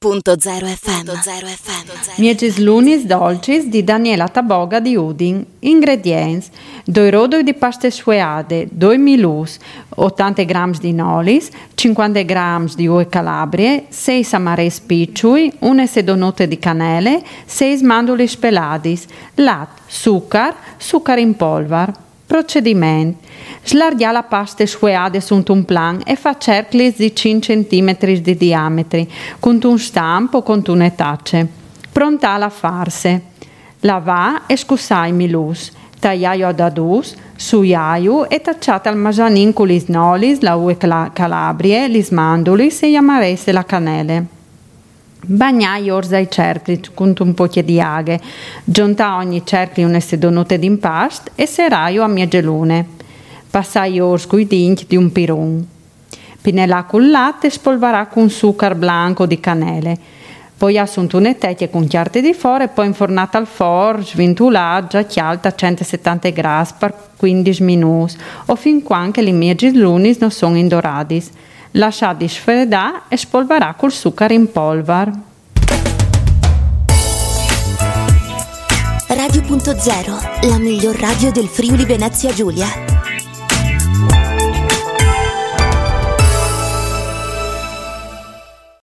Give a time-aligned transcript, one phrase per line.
[0.00, 1.08] Radio.0 FM.
[1.08, 2.20] FM.
[2.20, 5.44] Mieges lunis dolcis di Daniela Taboga di Udin.
[5.58, 6.50] Ingredients:
[6.84, 9.58] 2 rodoi di paste sueade, 2 milus,
[9.96, 16.60] 80 g di nolis, 50 g di ue calabrie, 6 samares picciui, 1 sedonote di
[16.60, 19.04] canele, 6 manduli speladis,
[19.34, 21.92] lat, succar, succar in polvar.
[22.28, 23.26] Procedimento.
[23.62, 29.06] Slargia la pasta squeade su un plan e fa cercli di 5 cm di diametro,
[29.40, 31.48] con un stampo con un etacce.
[31.90, 33.22] Pronta alla farse.
[33.80, 35.72] Lava e scussai milus.
[35.98, 42.02] Tagliaio ad adus, suiaio e tacciate al masanin con gli snolis, la ue calabrie, gli
[42.02, 44.37] smandulis e amarese la canele.
[45.20, 48.20] Bagnai orza i cerchi con un po' di aghe,
[48.64, 52.86] giunta ogni cerchio una sedonute d'impast e seraio a mie gelune.
[53.50, 55.66] Passai ors coi dinchi di un piron.
[56.40, 59.98] Pinella col latte spolverà con succar blanco di canele.
[60.56, 65.48] Poi assunto un etecchie con chiarte di fora e poi infornata al for, svintulata, chialta
[65.48, 68.16] a 170 gradi per 15 minuti
[68.46, 71.30] o fin quando le mie lunis non sono indoradis
[71.72, 75.10] lasciati sfredare e spolverà col zucchero in polvar.
[79.08, 82.97] Radio.0, la miglior radio del Friuli Venezia Giulia.